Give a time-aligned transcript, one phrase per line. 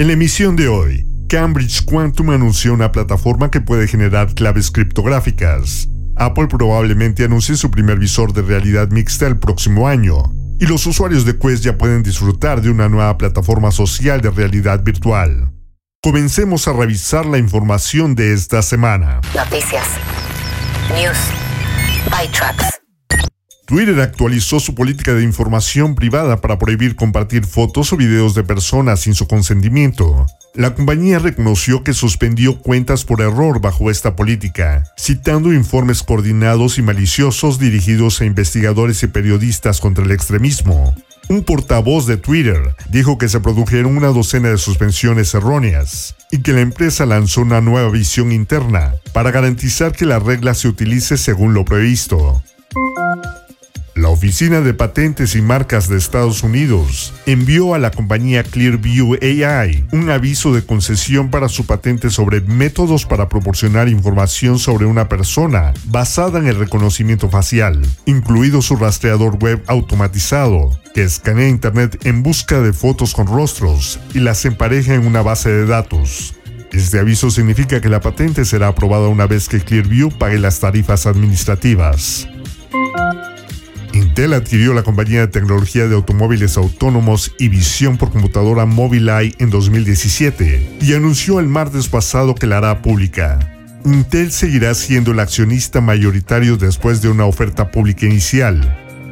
[0.00, 5.90] En la emisión de hoy, Cambridge Quantum anunció una plataforma que puede generar claves criptográficas.
[6.16, 10.32] Apple probablemente anuncie su primer visor de realidad mixta el próximo año.
[10.58, 14.82] Y los usuarios de Quest ya pueden disfrutar de una nueva plataforma social de realidad
[14.82, 15.52] virtual.
[16.02, 19.20] Comencemos a revisar la información de esta semana.
[19.36, 19.86] Noticias.
[20.96, 21.18] News.
[22.06, 22.69] ByTrax.
[23.70, 28.98] Twitter actualizó su política de información privada para prohibir compartir fotos o videos de personas
[28.98, 30.26] sin su consentimiento.
[30.56, 36.82] La compañía reconoció que suspendió cuentas por error bajo esta política, citando informes coordinados y
[36.82, 40.92] maliciosos dirigidos a investigadores y periodistas contra el extremismo.
[41.28, 46.52] Un portavoz de Twitter dijo que se produjeron una docena de suspensiones erróneas y que
[46.52, 51.54] la empresa lanzó una nueva visión interna para garantizar que la regla se utilice según
[51.54, 52.42] lo previsto.
[54.00, 59.84] La Oficina de Patentes y Marcas de Estados Unidos envió a la compañía Clearview AI
[59.92, 65.74] un aviso de concesión para su patente sobre métodos para proporcionar información sobre una persona
[65.84, 72.62] basada en el reconocimiento facial, incluido su rastreador web automatizado, que escanea Internet en busca
[72.62, 76.34] de fotos con rostros y las empareja en una base de datos.
[76.72, 81.04] Este aviso significa que la patente será aprobada una vez que Clearview pague las tarifas
[81.04, 82.26] administrativas.
[84.20, 89.48] Intel adquirió la compañía de tecnología de automóviles autónomos y visión por computadora Mobileye en
[89.48, 93.38] 2017 y anunció el martes pasado que la hará pública.
[93.82, 98.60] Intel seguirá siendo el accionista mayoritario después de una oferta pública inicial.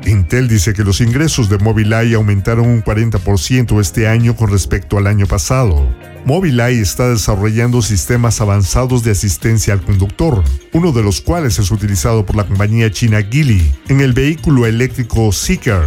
[0.06, 5.06] Intel dice que los ingresos de Mobileye aumentaron un 40% este año con respecto al
[5.06, 5.88] año pasado.
[6.24, 10.42] Mobileye está desarrollando sistemas avanzados de asistencia al conductor,
[10.72, 15.32] uno de los cuales es utilizado por la compañía china Geely en el vehículo eléctrico
[15.32, 15.82] Seeker.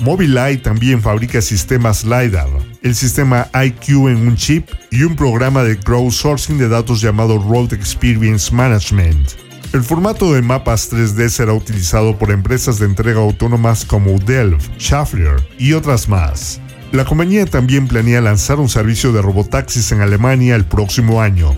[0.00, 2.48] Mobileye también fabrica sistemas LiDAR,
[2.82, 7.74] el sistema IQ en un chip y un programa de crowdsourcing de datos llamado Road
[7.74, 9.49] Experience Management.
[9.72, 15.36] El formato de mapas 3D será utilizado por empresas de entrega autónomas como Delft, Schaeffler
[15.58, 16.60] y otras más.
[16.90, 21.54] La compañía también planea lanzar un servicio de robotaxis en Alemania el próximo año.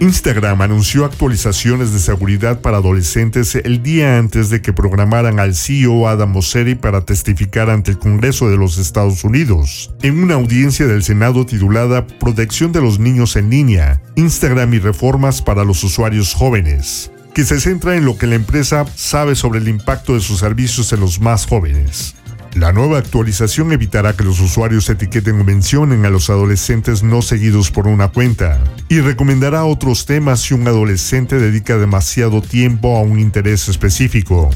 [0.00, 6.08] Instagram anunció actualizaciones de seguridad para adolescentes el día antes de que programaran al CEO
[6.08, 11.02] Adam Mosseri para testificar ante el Congreso de los Estados Unidos, en una audiencia del
[11.02, 17.10] Senado titulada Protección de los niños en línea, Instagram y reformas para los usuarios jóvenes,
[17.34, 20.92] que se centra en lo que la empresa sabe sobre el impacto de sus servicios
[20.92, 22.14] en los más jóvenes.
[22.58, 27.70] La nueva actualización evitará que los usuarios etiqueten o mencionen a los adolescentes no seguidos
[27.70, 28.58] por una cuenta
[28.88, 34.50] y recomendará otros temas si un adolescente dedica demasiado tiempo a un interés específico.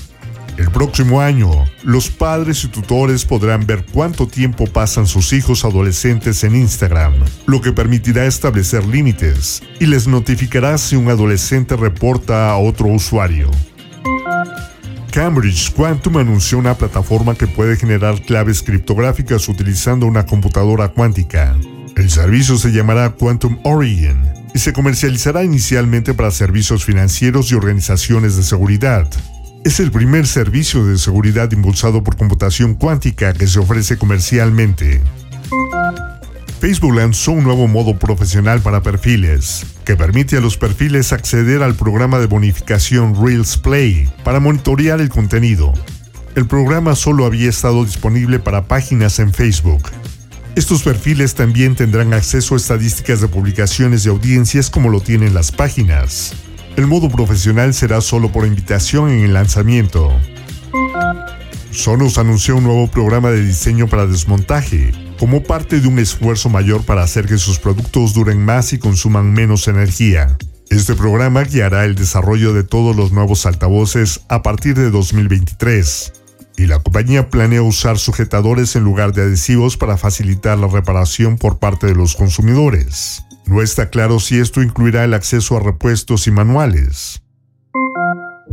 [0.56, 1.48] El próximo año,
[1.84, 7.14] los padres y tutores podrán ver cuánto tiempo pasan sus hijos adolescentes en Instagram,
[7.46, 13.48] lo que permitirá establecer límites y les notificará si un adolescente reporta a otro usuario.
[15.12, 21.54] Cambridge Quantum anunció una plataforma que puede generar claves criptográficas utilizando una computadora cuántica.
[21.96, 24.22] El servicio se llamará Quantum Origin
[24.54, 29.06] y se comercializará inicialmente para servicios financieros y organizaciones de seguridad.
[29.64, 35.02] Es el primer servicio de seguridad impulsado por computación cuántica que se ofrece comercialmente.
[36.62, 41.74] Facebook lanzó un nuevo modo profesional para perfiles, que permite a los perfiles acceder al
[41.74, 45.72] programa de bonificación Reels Play para monitorear el contenido.
[46.36, 49.82] El programa solo había estado disponible para páginas en Facebook.
[50.54, 55.50] Estos perfiles también tendrán acceso a estadísticas de publicaciones y audiencias como lo tienen las
[55.50, 56.32] páginas.
[56.76, 60.12] El modo profesional será solo por invitación en el lanzamiento.
[61.72, 66.82] Sonos anunció un nuevo programa de diseño para desmontaje, como parte de un esfuerzo mayor
[66.82, 70.36] para hacer que sus productos duren más y consuman menos energía.
[70.68, 76.12] Este programa guiará el desarrollo de todos los nuevos altavoces a partir de 2023.
[76.56, 81.60] Y la compañía planea usar sujetadores en lugar de adhesivos para facilitar la reparación por
[81.60, 83.22] parte de los consumidores.
[83.46, 87.21] No está claro si esto incluirá el acceso a repuestos y manuales.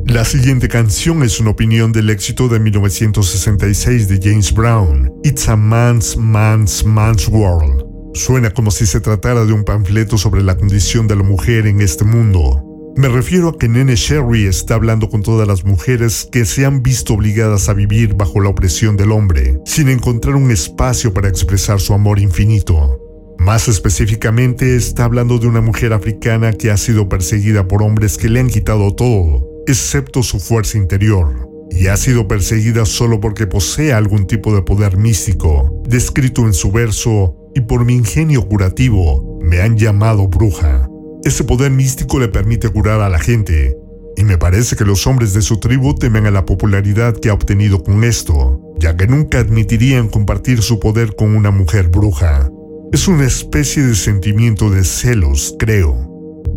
[0.10, 5.56] La siguiente canción es una opinión del éxito de 1966 de James Brown, It's a
[5.56, 7.86] Man's Man's Man's World.
[8.16, 11.80] Suena como si se tratara de un panfleto sobre la condición de la mujer en
[11.82, 12.92] este mundo.
[12.96, 16.82] Me refiero a que Nene Sherry está hablando con todas las mujeres que se han
[16.82, 21.80] visto obligadas a vivir bajo la opresión del hombre, sin encontrar un espacio para expresar
[21.80, 23.00] su amor infinito.
[23.38, 28.28] Más específicamente está hablando de una mujer africana que ha sido perseguida por hombres que
[28.28, 33.94] le han quitado todo, excepto su fuerza interior, y ha sido perseguida solo porque posee
[33.94, 39.62] algún tipo de poder místico, descrito en su verso, y por mi ingenio curativo me
[39.62, 40.90] han llamado bruja.
[41.24, 43.78] Ese poder místico le permite curar a la gente,
[44.18, 47.34] y me parece que los hombres de su tribu temen a la popularidad que ha
[47.34, 52.50] obtenido con esto, ya que nunca admitirían compartir su poder con una mujer bruja.
[52.92, 56.08] Es una especie de sentimiento de celos, creo.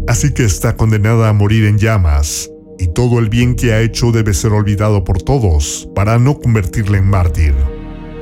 [0.08, 2.51] Así que está condenada a morir en llamas,
[2.82, 6.98] y todo el bien que ha hecho debe ser olvidado por todos para no convertirla
[6.98, 7.54] en mártir.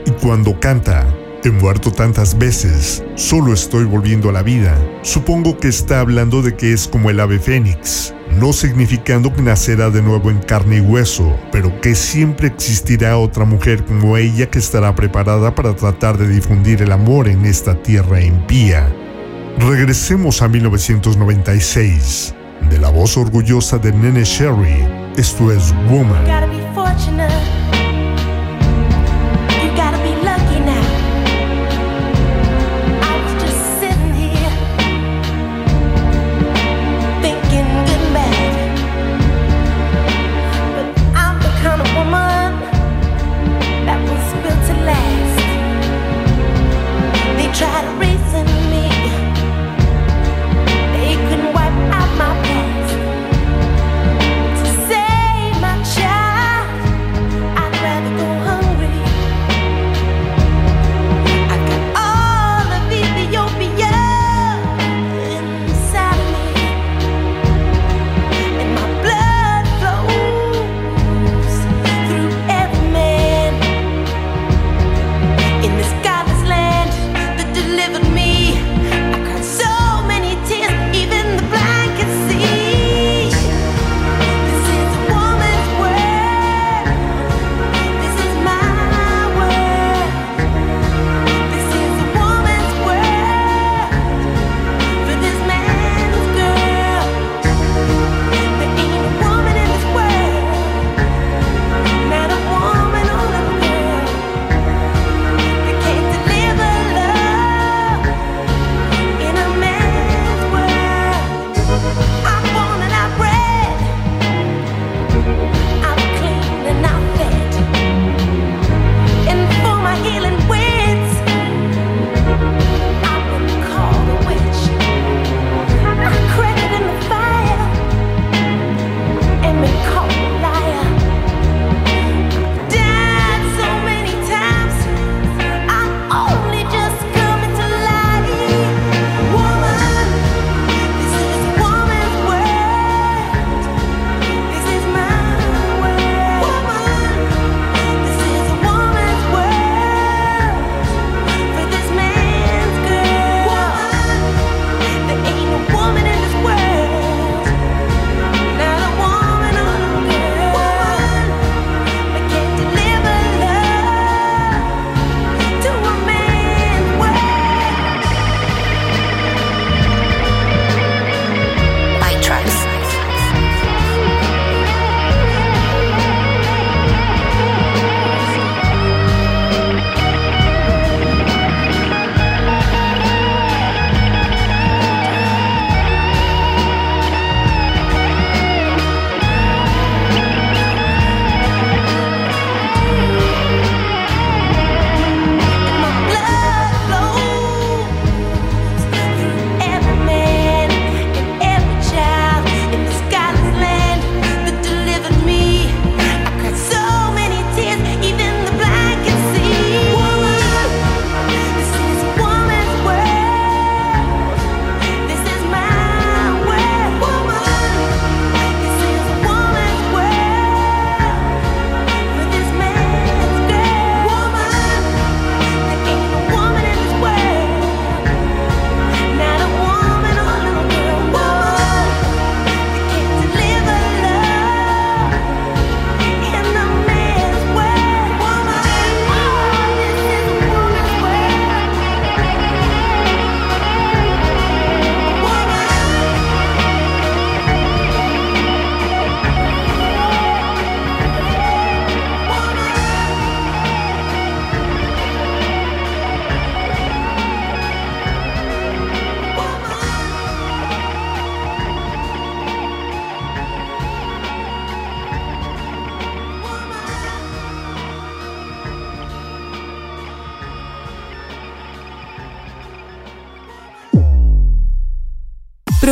[0.05, 1.07] Y cuando canta,
[1.43, 4.77] he muerto tantas veces, solo estoy volviendo a la vida.
[5.01, 9.89] Supongo que está hablando de que es como el ave fénix, no significando que nacerá
[9.89, 14.59] de nuevo en carne y hueso, pero que siempre existirá otra mujer como ella que
[14.59, 18.93] estará preparada para tratar de difundir el amor en esta tierra impía.
[19.59, 22.35] Regresemos a 1996
[22.71, 24.87] de la voz orgullosa de Nene Sherry.
[25.17, 26.25] Esto es Woman.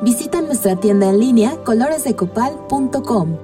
[0.00, 3.36] Visita nuestra tienda en línea coloresdecopal.com.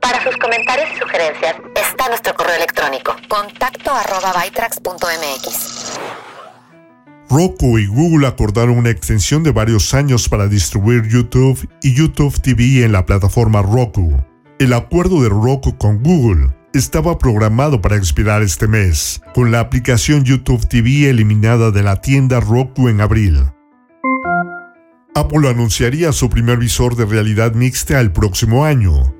[0.00, 4.32] Para sus comentarios y sugerencias está nuestro correo electrónico contacto arroba
[7.30, 12.84] Roku y Google acordaron una extensión de varios años para distribuir YouTube y YouTube TV
[12.84, 14.20] en la plataforma Roku.
[14.58, 20.24] El acuerdo de Roku con Google estaba programado para expirar este mes, con la aplicación
[20.24, 23.44] YouTube TV eliminada de la tienda Roku en abril.
[25.14, 29.14] Apple anunciaría su primer visor de realidad mixta el próximo año.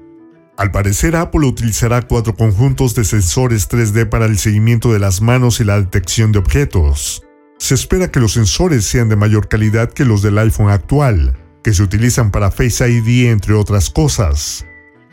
[0.57, 5.59] Al parecer, Apple utilizará cuatro conjuntos de sensores 3D para el seguimiento de las manos
[5.61, 7.23] y la detección de objetos.
[7.59, 11.75] Se espera que los sensores sean de mayor calidad que los del iPhone actual, que
[11.75, 14.65] se utilizan para Face ID entre otras cosas.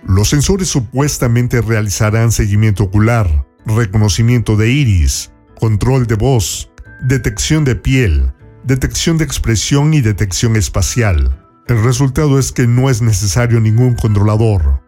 [0.06, 6.70] Los sensores supuestamente realizarán seguimiento ocular, reconocimiento de iris, control de voz,
[7.02, 8.32] detección de piel,
[8.68, 11.42] detección de expresión y detección espacial.
[11.68, 14.82] El resultado es que no es necesario ningún controlador.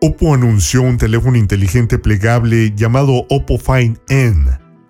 [0.00, 4.46] Oppo anunció un teléfono inteligente plegable llamado Oppo Find N.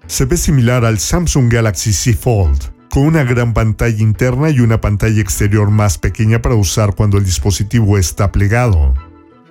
[0.06, 4.80] Se ve similar al Samsung Galaxy Z Fold, con una gran pantalla interna y una
[4.80, 8.94] pantalla exterior más pequeña para usar cuando el dispositivo está plegado.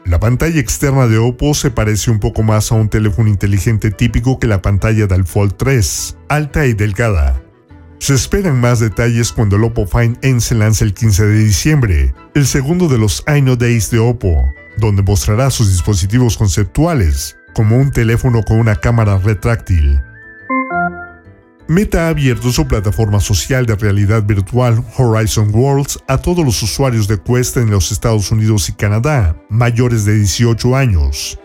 [0.06, 4.40] La pantalla externa de Oppo se parece un poco más a un teléfono inteligente típico
[4.40, 7.42] que la pantalla del Fold 3, alta y delgada.
[8.06, 12.14] Se esperan más detalles cuando el Oppo Find N se lance el 15 de diciembre,
[12.36, 14.46] el segundo de los I Days de Oppo,
[14.78, 20.00] donde mostrará sus dispositivos conceptuales, como un teléfono con una cámara retráctil.
[21.68, 27.08] Meta ha abierto su plataforma social de realidad virtual Horizon Worlds a todos los usuarios
[27.08, 31.40] de Quest en los Estados Unidos y Canadá, mayores de 18 años.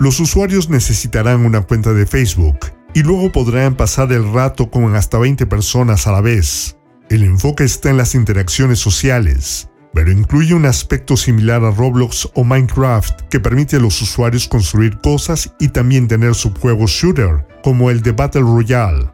[0.00, 2.58] Los usuarios necesitarán una cuenta de Facebook,
[2.94, 6.78] y luego podrán pasar el rato con hasta 20 personas a la vez.
[7.10, 12.44] El enfoque está en las interacciones sociales, pero incluye un aspecto similar a Roblox o
[12.44, 18.00] Minecraft que permite a los usuarios construir cosas y también tener subjuegos shooter, como el
[18.00, 19.10] de Battle Royale.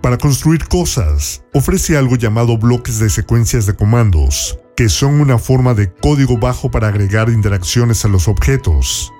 [0.00, 5.74] Para construir cosas, ofrece algo llamado bloques de secuencias de comandos, que son una forma
[5.74, 9.12] de código bajo para agregar interacciones a los objetos.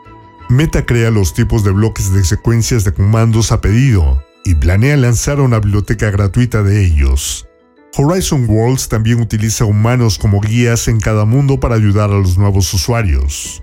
[0.50, 5.40] Meta crea los tipos de bloques de secuencias de comandos a pedido y planea lanzar
[5.40, 7.46] una biblioteca gratuita de ellos.
[7.96, 12.74] Horizon Worlds también utiliza humanos como guías en cada mundo para ayudar a los nuevos
[12.74, 13.62] usuarios.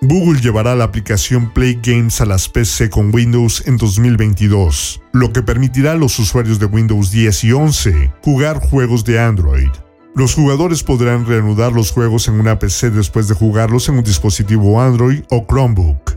[0.00, 5.42] Google llevará la aplicación Play Games a las PC con Windows en 2022, lo que
[5.42, 9.68] permitirá a los usuarios de Windows 10 y 11 jugar juegos de Android.
[10.14, 14.80] Los jugadores podrán reanudar los juegos en una PC después de jugarlos en un dispositivo
[14.80, 16.16] Android o Chromebook.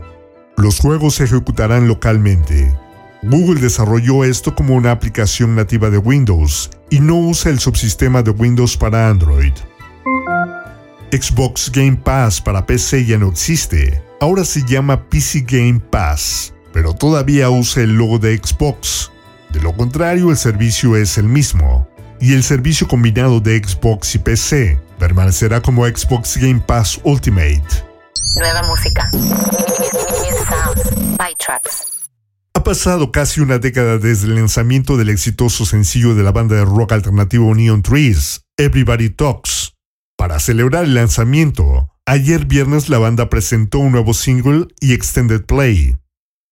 [0.56, 2.74] Los juegos se ejecutarán localmente.
[3.22, 8.30] Google desarrolló esto como una aplicación nativa de Windows y no usa el subsistema de
[8.30, 9.54] Windows para Android.
[11.10, 16.92] Xbox Game Pass para PC ya no existe, ahora se llama PC Game Pass, pero
[16.92, 19.10] todavía usa el logo de Xbox.
[19.50, 21.88] De lo contrario, el servicio es el mismo,
[22.20, 27.62] y el servicio combinado de Xbox y PC permanecerá como Xbox Game Pass Ultimate.
[28.36, 29.10] Nueva música.
[32.54, 36.64] Ha pasado casi una década desde el lanzamiento del exitoso sencillo de la banda de
[36.64, 39.74] rock alternativo Neon Trees, Everybody Talks.
[40.16, 45.96] Para celebrar el lanzamiento, ayer viernes la banda presentó un nuevo single y Extended Play.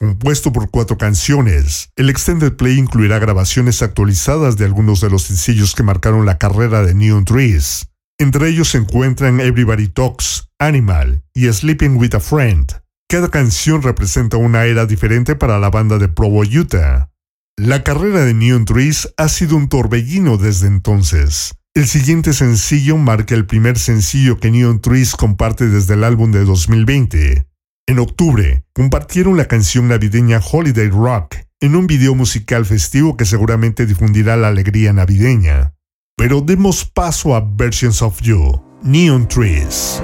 [0.02, 5.76] Compuesto por cuatro canciones, el Extended Play incluirá grabaciones actualizadas de algunos de los sencillos
[5.76, 7.87] que marcaron la carrera de Neon Trees.
[8.18, 12.82] Entre ellos se encuentran Everybody Talks, Animal y Sleeping with a Friend.
[13.09, 17.09] Cada canción representa una era diferente para la banda de Provo, Utah.
[17.56, 21.54] La carrera de Neon Trees ha sido un torbellino desde entonces.
[21.75, 26.44] El siguiente sencillo marca el primer sencillo que Neon Trees comparte desde el álbum de
[26.44, 27.51] 2020.
[27.89, 33.87] En octubre, compartieron la canción navideña Holiday Rock en un video musical festivo que seguramente
[33.87, 35.75] difundirá la alegría navideña.
[36.17, 40.01] Pero demos paso a Versions of You, Neon Trees.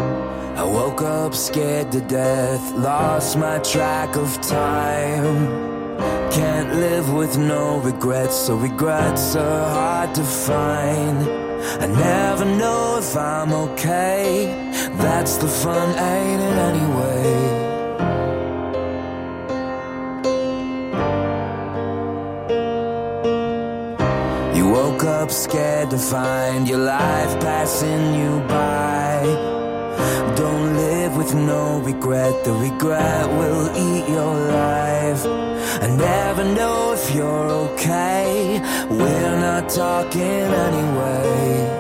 [0.57, 5.47] I woke up scared to death, lost my track of time.
[6.33, 11.29] Can't live with no regrets, so regrets are hard to find.
[11.81, 14.53] I never know if I'm okay.
[14.99, 17.68] That's the fun, ain't it anyway?
[24.69, 29.23] You woke up scared to find your life passing you by.
[30.37, 35.25] Don't live with no regret, the regret will eat your life.
[35.25, 38.61] I never know if you're okay.
[38.91, 41.78] We're not talking anyway.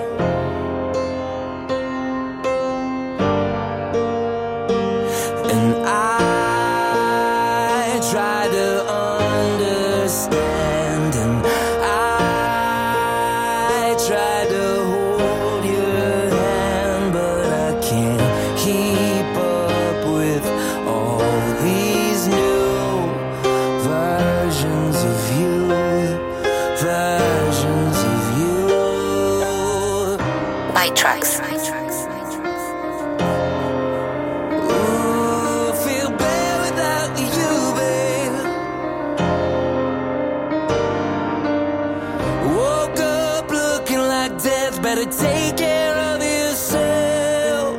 [44.88, 47.76] better take care of yourself.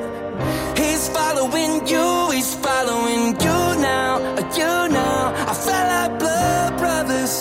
[0.77, 3.59] He's following you, he's following you
[3.91, 5.33] now, uh, you now.
[5.51, 7.35] I felt like blood brothers,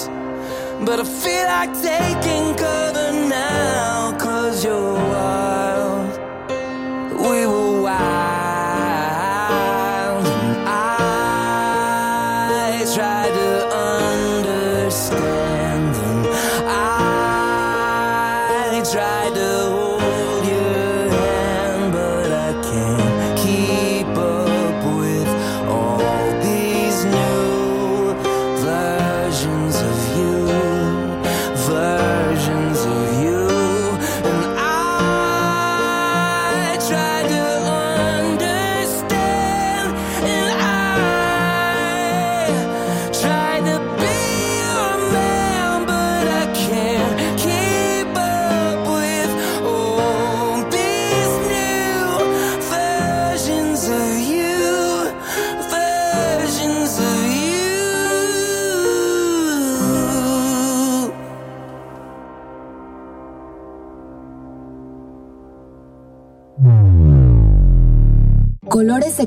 [0.86, 4.27] but I feel like taking cover now.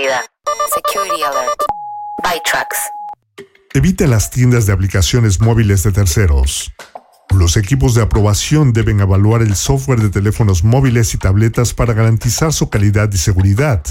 [0.00, 0.20] Seguridad.
[0.74, 1.60] Security alert.
[2.22, 2.78] By Trucks.
[3.74, 6.72] Evita las tiendas de aplicaciones móviles de terceros.
[7.30, 12.52] Los equipos de aprobación deben evaluar el software de teléfonos móviles y tabletas para garantizar
[12.52, 13.82] su calidad y seguridad.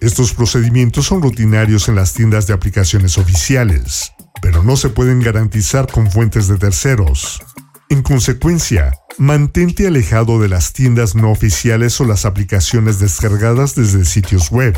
[0.00, 4.12] Estos procedimientos son rutinarios en las tiendas de aplicaciones oficiales,
[4.42, 7.42] pero no se pueden garantizar con fuentes de terceros.
[7.88, 14.50] En consecuencia, mantente alejado de las tiendas no oficiales o las aplicaciones descargadas desde sitios
[14.50, 14.76] web.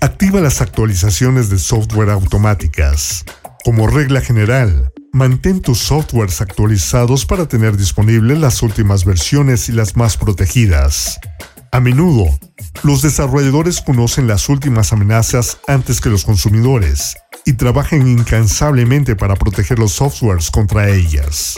[0.00, 3.24] Activa las actualizaciones de software automáticas.
[3.64, 9.96] Como regla general, mantén tus softwares actualizados para tener disponibles las últimas versiones y las
[9.96, 11.18] más protegidas.
[11.72, 12.26] A menudo,
[12.82, 19.78] los desarrolladores conocen las últimas amenazas antes que los consumidores y trabajan incansablemente para proteger
[19.78, 21.56] los softwares contra ellas.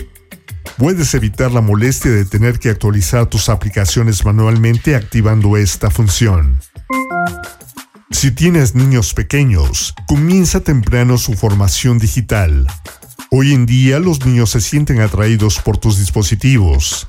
[0.76, 6.60] Puedes evitar la molestia de tener que actualizar tus aplicaciones manualmente activando esta función.
[8.10, 12.66] Si tienes niños pequeños, comienza temprano su formación digital.
[13.30, 17.06] Hoy en día los niños se sienten atraídos por tus dispositivos.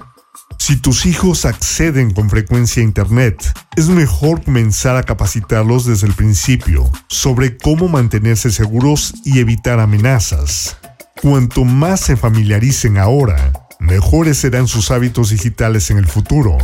[0.57, 3.43] Si tus hijos acceden con frecuencia a Internet,
[3.77, 10.78] es mejor comenzar a capacitarlos desde el principio sobre cómo mantenerse seguros y evitar amenazas.
[11.21, 16.57] Cuanto más se familiaricen ahora, mejores serán sus hábitos digitales en el futuro.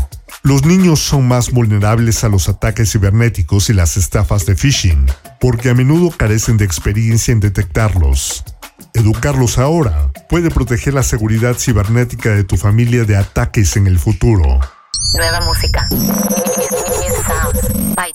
[0.43, 5.07] Los niños son más vulnerables a los ataques cibernéticos y las estafas de phishing,
[5.41, 8.45] porque a menudo carecen de experiencia en detectarlos.
[8.93, 14.61] Educarlos ahora puede proteger la seguridad cibernética de tu familia de ataques en el futuro.
[15.15, 15.85] Nueva música.
[17.95, 18.13] By.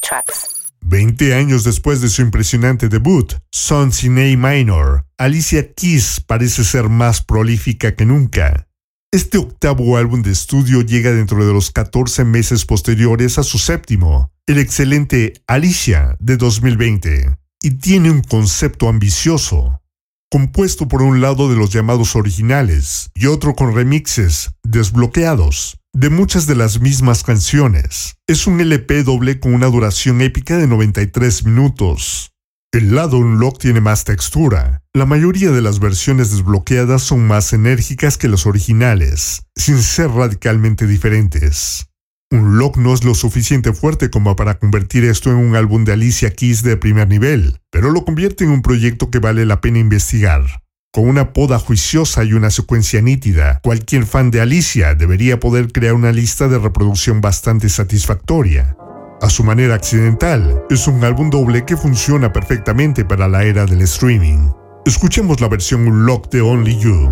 [0.90, 6.88] 20 años después de su impresionante debut, Sons in A Minor, Alicia Keys parece ser
[6.88, 8.66] más prolífica que nunca.
[9.12, 14.32] Este octavo álbum de estudio llega dentro de los 14 meses posteriores a su séptimo,
[14.48, 19.80] el excelente Alicia de 2020, y tiene un concepto ambicioso,
[20.28, 26.46] compuesto por un lado de los llamados originales y otro con remixes desbloqueados de muchas
[26.46, 28.16] de las mismas canciones.
[28.26, 32.32] Es un LP doble con una duración épica de 93 minutos.
[32.72, 34.82] El lado Unlock tiene más textura.
[34.94, 40.86] La mayoría de las versiones desbloqueadas son más enérgicas que las originales, sin ser radicalmente
[40.86, 41.88] diferentes.
[42.30, 46.30] Unlock no es lo suficiente fuerte como para convertir esto en un álbum de Alicia
[46.30, 50.62] Keys de primer nivel, pero lo convierte en un proyecto que vale la pena investigar.
[50.92, 55.94] Con una poda juiciosa y una secuencia nítida, cualquier fan de Alicia debería poder crear
[55.94, 58.76] una lista de reproducción bastante satisfactoria.
[59.22, 63.82] A su manera accidental, es un álbum doble que funciona perfectamente para la era del
[63.82, 64.50] streaming.
[64.84, 67.08] Escuchemos la versión Unlock de Only You.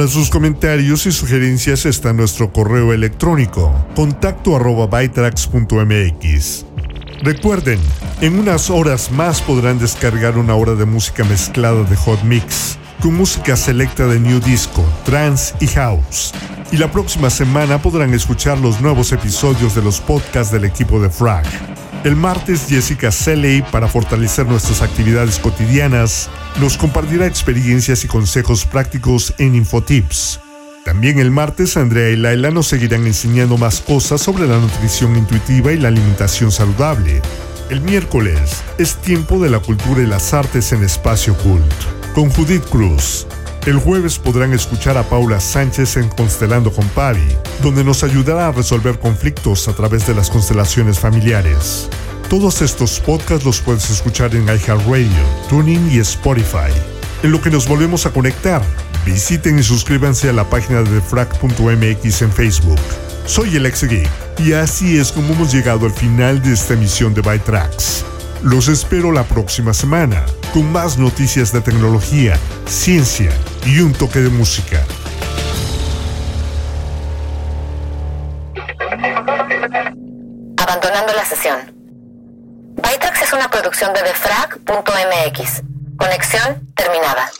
[0.00, 6.64] Para sus comentarios y sugerencias está nuestro correo electrónico contacto arroba bytrax.mx.
[7.22, 7.78] Recuerden,
[8.22, 13.12] en unas horas más podrán descargar una hora de música mezclada de Hot Mix, con
[13.12, 16.32] música selecta de New Disco, Trance y House.
[16.72, 21.10] Y la próxima semana podrán escuchar los nuevos episodios de los podcasts del equipo de
[21.10, 21.44] Frag.
[22.04, 29.34] El martes Jessica Selley, para fortalecer nuestras actividades cotidianas, nos compartirá experiencias y consejos prácticos
[29.38, 30.40] en Infotips.
[30.84, 35.72] También el martes Andrea y Laila nos seguirán enseñando más cosas sobre la nutrición intuitiva
[35.72, 37.20] y la alimentación saludable.
[37.68, 41.72] El miércoles es tiempo de la cultura y las artes en Espacio Cult,
[42.14, 43.26] con Judith Cruz.
[43.66, 47.28] El jueves podrán escuchar a Paula Sánchez en Constelando con Pavi,
[47.62, 51.90] donde nos ayudará a resolver conflictos a través de las constelaciones familiares.
[52.30, 55.10] Todos estos podcasts los puedes escuchar en iHeartRadio,
[55.48, 56.70] Tuning y Spotify.
[57.24, 58.62] En lo que nos volvemos a conectar,
[59.04, 62.78] visiten y suscríbanse a la página de frac.mx en Facebook.
[63.26, 63.84] Soy el ex
[64.38, 68.04] y así es como hemos llegado al final de esta emisión de Bytrax.
[68.44, 73.32] Los espero la próxima semana con más noticias de tecnología, ciencia
[73.66, 74.84] y un toque de música.
[80.56, 81.79] Abandonando la sesión.
[83.30, 85.62] Es una producción de defrag.mx.
[85.96, 87.30] Conexión terminada.